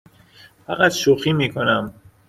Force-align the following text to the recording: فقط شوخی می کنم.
فقط 0.65 0.91
شوخی 0.91 1.33
می 1.33 1.49
کنم. 1.53 1.93